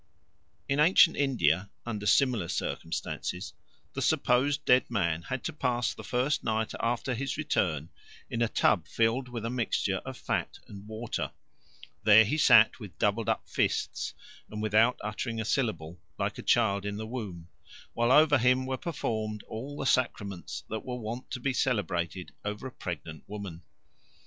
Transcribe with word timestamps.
In 0.67 0.79
ancient 0.79 1.15
India, 1.15 1.69
under 1.85 2.07
similar 2.07 2.47
circumstances, 2.47 3.53
the 3.93 4.01
supposed 4.01 4.65
dead 4.65 4.89
man 4.89 5.21
had 5.21 5.43
to 5.43 5.53
pass 5.53 5.93
the 5.93 6.03
first 6.03 6.43
night 6.43 6.73
after 6.79 7.13
his 7.13 7.37
return 7.37 7.89
in 8.27 8.41
a 8.41 8.47
tub 8.47 8.87
filled 8.87 9.29
with 9.29 9.45
a 9.45 9.51
mixture 9.51 9.97
of 9.97 10.17
fat 10.17 10.57
and 10.67 10.87
water; 10.87 11.33
there 12.03 12.25
he 12.25 12.35
sat 12.39 12.79
with 12.79 12.97
doubled 12.97 13.29
up 13.29 13.47
fists 13.47 14.15
and 14.49 14.59
without 14.59 14.97
uttering 15.03 15.39
a 15.39 15.45
syllable, 15.45 15.99
like 16.17 16.39
a 16.39 16.41
child 16.41 16.83
in 16.83 16.97
the 16.97 17.05
womb, 17.05 17.47
while 17.93 18.11
over 18.11 18.39
him 18.39 18.65
were 18.65 18.77
performed 18.77 19.43
all 19.43 19.77
the 19.77 19.85
sacraments 19.85 20.63
that 20.67 20.83
were 20.83 20.95
wont 20.97 21.29
to 21.29 21.39
be 21.39 21.53
celebrated 21.53 22.31
over 22.43 22.65
a 22.65 22.71
pregnant 22.71 23.23
woman. 23.27 23.61